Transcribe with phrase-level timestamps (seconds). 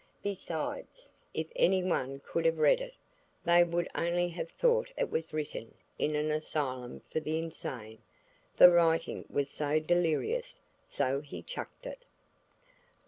[0.23, 2.95] Besides, if any one could have read it,
[3.45, 7.99] they would only have thought it was written in an asylum for the insane,
[8.57, 10.59] the writing was so delirious.
[10.83, 12.03] So he chucked it.